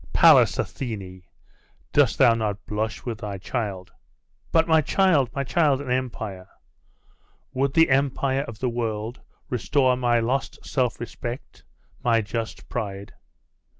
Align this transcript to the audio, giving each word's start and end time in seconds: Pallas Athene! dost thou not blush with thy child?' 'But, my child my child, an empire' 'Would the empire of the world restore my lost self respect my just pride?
Pallas 0.13 0.57
Athene! 0.57 1.21
dost 1.93 2.17
thou 2.17 2.33
not 2.33 2.65
blush 2.65 3.05
with 3.05 3.19
thy 3.19 3.37
child?' 3.37 3.91
'But, 4.51 4.67
my 4.67 4.81
child 4.81 5.29
my 5.35 5.43
child, 5.43 5.79
an 5.79 5.91
empire' 5.91 6.49
'Would 7.53 7.75
the 7.75 7.91
empire 7.91 8.41
of 8.47 8.57
the 8.57 8.69
world 8.69 9.21
restore 9.51 9.95
my 9.95 10.19
lost 10.19 10.57
self 10.65 10.99
respect 10.99 11.63
my 12.03 12.19
just 12.21 12.67
pride? 12.67 13.13